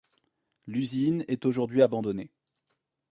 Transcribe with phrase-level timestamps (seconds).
[0.65, 2.31] L'usine est aujourd'hui abandonnée.